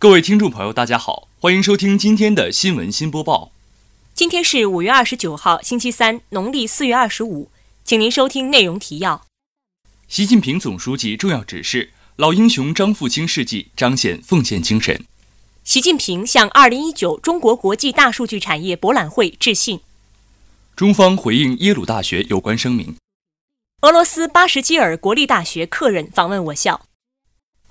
[0.00, 3.50] 各位听众朋友，大家好，欢迎收听今天的新闻新播报。
[4.14, 7.50] 今天是五月二十九号，星期三，农历四月二十五。
[7.82, 9.26] 请您收听内容提要：
[10.06, 15.04] 习近平总书记重要指示，老英雄张富清事迹彰显奉献精神。
[15.64, 19.80] 习近平向二零一九中国国际大数据产业博览会致信。
[20.76, 22.94] 中方回应耶鲁大学有关声明。
[23.82, 26.82] 俄罗斯巴什基尔国立大学客人访问我校。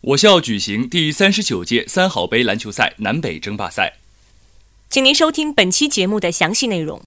[0.00, 3.98] 我校举行第三十九届三好杯篮球赛南北争霸赛。
[4.88, 7.02] 请您收听本期节目的详细内容。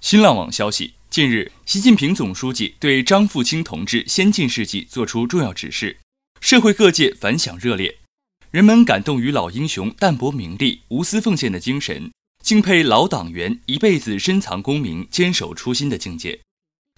[0.00, 5.98] 新浪网消息：近日，习近平总书记对张富清同志先进事迹作出重要指示，
[6.40, 7.98] 社会各界反响热烈，
[8.52, 16.38] 人们感动于老英雄淡泊名利、无私奉献的精神，敬佩老党员一辈子深藏功名、坚守初心的境界。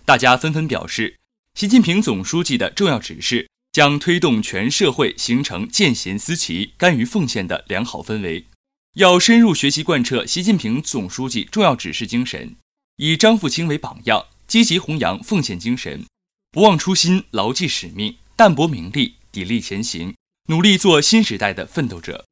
[0.04, 1.16] 大家纷纷表示，
[1.54, 3.48] 习近平总书记的重要指示。
[3.78, 8.44] 将推动全社会形成见贤思齐、甘于奉献的良好氛围。
[8.96, 12.56] 要深入学习贯彻习近平总书记重要指示精神，
[12.96, 16.04] 以张富清为榜样，积极弘扬奉献精神，
[16.50, 20.16] 不忘初心、牢记使命、淡泊名利、砥砺前行，
[20.48, 22.24] 努力做新时代的奋斗者。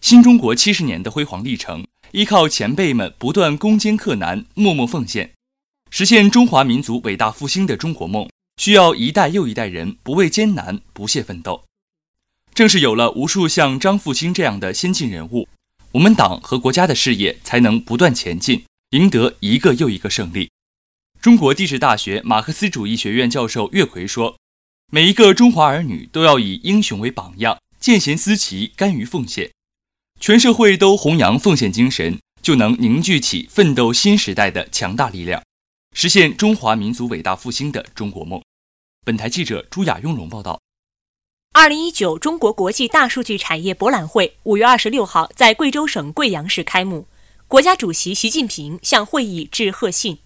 [0.00, 5.34] 新中国七十年的辉煌历程，依靠前辈们不断攻坚克难、默默奉献，
[5.90, 8.26] 实现中华民族伟大复兴的中国梦。
[8.58, 11.64] 需要一代又一代人不畏艰难、不懈奋斗。
[12.52, 15.48] 正是有了无数像张富清这样的先进人物，
[15.92, 20.50] 我们党和国家的事业才能不断前进，赢得一个又一个胜利。
[21.20, 24.36] 中国地质大学马克思主义学院教授岳奎说
[24.90, 29.52] ：“每一个中华儿女都要以英雄为榜样，见贤思齐，甘于奉献。
[30.18, 35.40] 全社会都弘扬奉献精神，就能凝聚起奋斗新时代的强大力量，
[35.92, 38.42] 实现中华民族伟大复兴的中国梦。”
[39.08, 40.60] 本台记者朱雅雍荣报道：
[41.54, 47.06] 二零一九中国国际大数据产业博览会五月二十六号在贵州省贵阳市开幕。
[47.46, 50.18] 国家主席习近平向会议致贺信。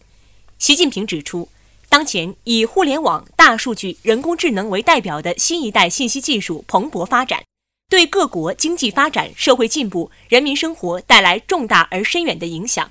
[0.59, 1.49] 习近平指出，
[1.89, 7.45] 当前以互联网、大数据、人工智能为代表的新一代信息技术蓬勃发展，
[7.89, 12.91] 对各国经济发展、社会进步、人民生活带来重大而深远的影响。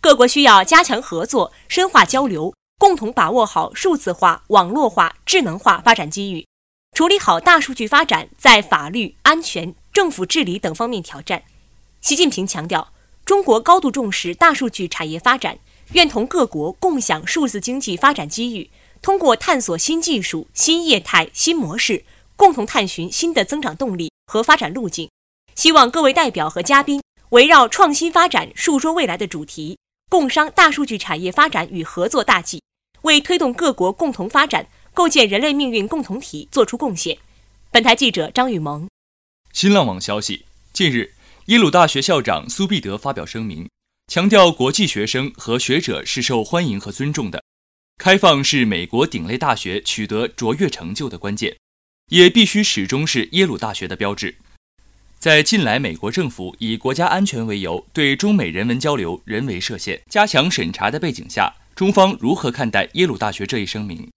[0.00, 2.52] 各国需要加强合作，深化交流。
[2.78, 6.46] 共同把握好数字化、网络化、智能化发展机遇，
[6.96, 11.42] 处理好大数据发展在法律、安全、政府治理等方面挑战。
[12.00, 12.92] 习近平强调，
[13.24, 15.58] 中国高度重视大数据产业发展，
[15.92, 18.70] 愿同各国共享数字经济发展机遇，
[19.02, 22.04] 通过探索新技术、新业态、新模式，
[22.36, 25.10] 共同探寻新的增长动力和发展路径。
[25.56, 29.76] 希望各位代表和嘉宾围绕“创新发展，述说未来”的主题，
[30.08, 32.62] 共商大数据产业发展与合作大计。
[33.02, 37.18] 为推动各国共同发展、构建人类命运共同体作出贡献。
[37.70, 38.88] 本台记者张雨萌。
[39.52, 41.12] 新浪网消息：近日，
[41.46, 43.68] 耶鲁大学校长苏必德发表声明，
[44.08, 47.42] 强调国际学生和学者是受欢迎和尊重的，
[47.98, 51.56] 开放是美国顶类大学取得卓越成就的关键，
[52.10, 54.36] 也必须始终是耶鲁大学的标志。
[55.18, 61.52] 在近来美国政府以国家安全为由对中美人文交流人为设限、加强审查的背景下。
[61.78, 64.10] 中方如何看待耶鲁大学这一声明？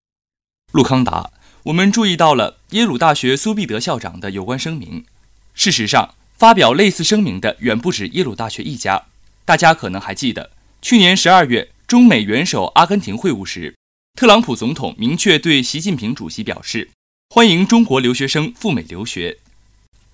[0.72, 1.32] 陆康达，
[1.66, 5.06] 我们注意到了耶鲁大学苏必德校长的有关声明。
[5.54, 9.04] 事实上，发表类似声明的远不止耶鲁大学一家。
[9.46, 10.50] 大家可能还记得，
[10.82, 13.76] 去年十二月中美元首阿根廷会晤时，
[14.16, 16.90] 特朗普总统明确对习近平主席表示，
[17.30, 19.38] 欢迎中国留学生赴美留学。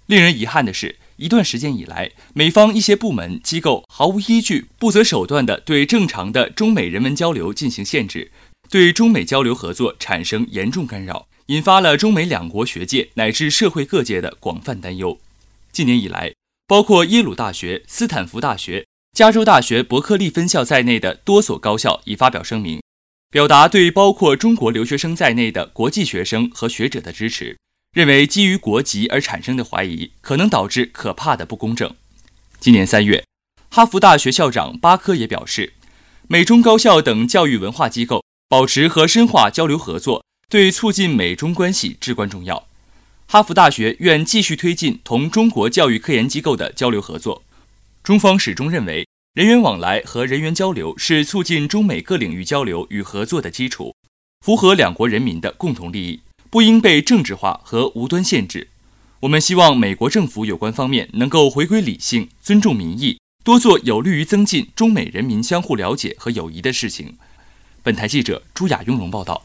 [0.08, 0.98] 令人遗憾的是。
[1.18, 8.32] 一段时间以来，美方一些部门机构毫无依据、不择手段地对正常的中美人文交流进行限制，
[8.70, 15.20] 对中美交流合作产生严重干扰，引发了中美两国学界乃至社会各界的广泛担忧。
[15.72, 16.34] 近年以来，
[16.68, 22.80] 包括耶鲁大学、斯坦福大学、加州大学伯克利分校在内的多所高校已发表声明，
[23.32, 27.58] 表达对包括中国留学生在内的国际学生和学者的支持。
[27.94, 31.96] 认为基于国籍而产生的怀疑可能导致可怕的不公正。
[32.60, 33.26] 今年三月，
[33.70, 35.74] 哈佛大学校长巴科也表示，
[36.28, 42.68] 美中高校等教育文化机构保持和深化交流合作，对促进美中关系至关重要。
[43.28, 47.44] 哈佛大学愿继续推进同中国教育科研机构的交流合作。
[48.04, 53.94] 中方始终认为，人员往来和人员交流是促进中美各领域交流与合作的基础，
[54.46, 56.22] 符合两国人民的共同利益。
[56.50, 58.70] 不应被政治化和无端限制。
[59.22, 67.18] 我们希望美国政府有关方面能够回归理性，尊重民意，多做有利于增进中美人民相互了解和友谊的事情。
[67.82, 69.44] 本台记者朱雅雍荣报道。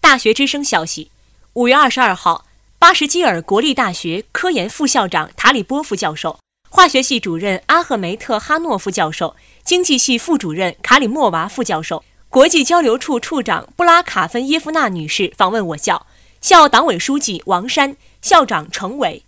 [0.00, 1.10] 大学之声消息：
[1.52, 2.46] 五月二十二号，
[2.78, 6.38] 巴什基尔国立大学科研副校长塔里波夫教授、
[6.68, 16.06] 化学系主任阿赫梅特哈诺夫教授、经济系副主任卡里莫娃副教授、国际交流处处长布拉卡芬耶夫娜女士访问我校。
[16.44, 19.22] 校党委书记王山、校长程伟、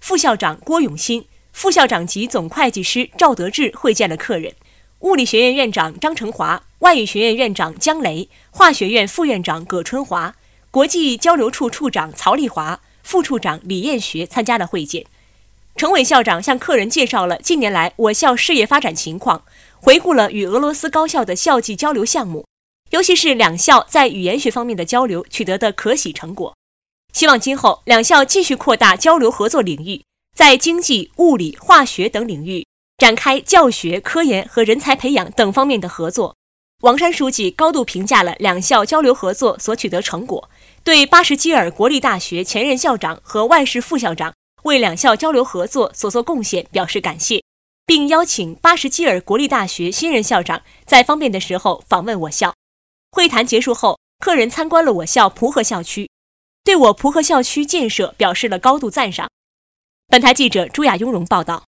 [0.00, 4.52] 副校长郭永新、副校长及总会计师赵德志会见了客人。
[4.98, 10.34] 物理学院院长张成华、外语学院院长姜雷、化学院副院长葛春华、
[10.70, 15.06] 国际交流处处长曹丽华、副处长李艳学参加了会见。
[15.74, 19.42] 程伟校长向客人介绍了近年来我校事业发展情况，
[19.80, 22.44] 回顾了与俄罗斯高校的校际交流项目，
[22.90, 26.54] 尤其是两校在语言学方面的交流取得的可喜成果。
[27.12, 30.02] 希望今后两校继续扩大交流合作领域，
[30.36, 32.66] 在经济、物理、化学等领域
[32.98, 36.36] 展开教学、科研和人才培养等方面的合作。
[36.82, 40.48] 王山书记高度评价了两校交流合作所取得成果，
[40.84, 44.32] 对巴什基尔国立大学前任校长和外事副校长
[44.62, 47.42] 为两校交流合作所做贡献表示感谢，
[47.84, 52.54] 并邀请巴什基尔国立大学新任校长在方便的时候访问我校。
[53.18, 56.08] 会谈结束后，客人参观了我校蒲河校区。
[56.62, 59.28] 对我蒲河校区建设表示了高度赞赏。
[60.06, 61.64] 本台记者朱亚雍荣报道。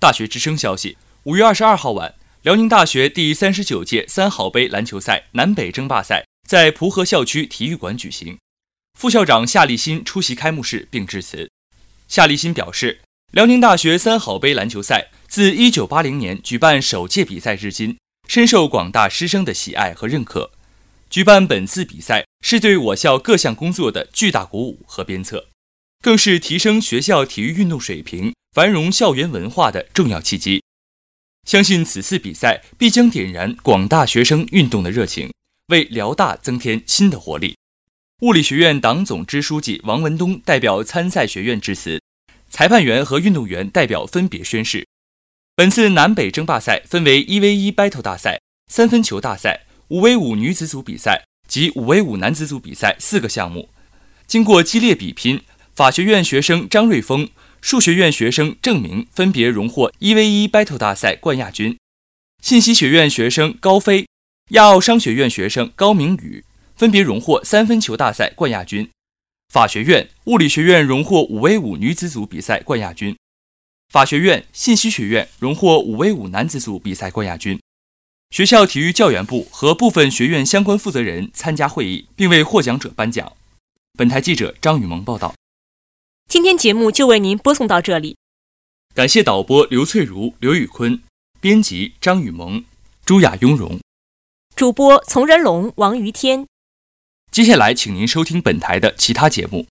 [0.00, 8.36] 大学之声消息：五月二十二号晚，辽宁大学第三十九届三好杯篮球赛南北争霸赛在蒲河校区体育馆举行。
[8.98, 11.48] 副校长夏立新出席开幕式并致辞。
[12.08, 17.96] 夏立新表示，辽宁大学三好杯篮球赛自一九八零年举办首届比赛至今，
[18.28, 20.50] 深受广大师生的喜爱和认可。
[21.08, 25.48] 举办本次比赛是对我校各项工作的巨大鼓舞和鞭策，
[26.02, 30.62] 更是提升学校体育运动水平、繁荣校园文化的重要契机。
[31.48, 35.32] 相信此次比赛必将点燃广大学生运动的热情，
[35.68, 37.56] 为辽大增添新的活力。
[38.20, 42.02] 物理学院党总支书记王文东代表参赛学院致辞，
[42.50, 44.86] 裁判员和运动员代表分别宣誓。
[45.58, 48.40] 本次南北争霸赛分为一 v 一 battle 大赛、
[48.70, 49.66] 三分球大赛。
[49.88, 53.68] 五 v 五女子组比赛及五 v 五男子组比赛四个项目，
[54.28, 55.40] 经过激烈比拼，
[55.74, 57.28] 法学院学生张瑞峰、
[57.60, 61.76] 数学院学生郑明分别荣获一 v 一 battle 大赛冠亚军，
[62.40, 64.06] 信息学院学生高飞、
[64.50, 66.44] 亚奥商学院学生高明宇
[66.76, 68.88] 分别荣获三分球大赛冠亚军，
[69.52, 73.16] 法学院、物理学院荣获五 v 五女子组比赛冠亚军，
[73.88, 77.58] 法学院、信息学院荣获五 v 五男子组比赛冠亚军。
[78.30, 83.32] 学校体育教研部和部分学院相关负责人参加会议，并为获奖者颁奖。
[83.96, 85.34] 本台记者张雨萌报道。
[86.28, 88.18] 今天节目就为您播送到这里，
[88.94, 91.02] 感谢导播刘翠如、刘宇坤，
[91.40, 92.62] 编辑张雨萌、
[93.06, 93.80] 朱雅雍容，
[94.54, 96.46] 主播丛仁龙、王于天。
[97.30, 99.66] 接下来，请您收听本台的其他节目。